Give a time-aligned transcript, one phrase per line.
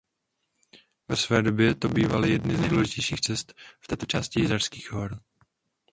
[1.09, 5.19] Ve své době to bývaly jedny z nejdůležitějších cest v této části Jizerských hor.